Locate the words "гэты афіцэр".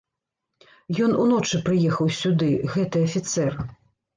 2.77-3.51